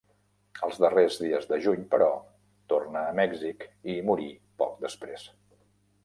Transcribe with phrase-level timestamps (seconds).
[0.67, 2.07] Els darrers dies de juny, però,
[2.73, 4.25] tornà a Mèxic i hi morí
[4.63, 5.27] poc després.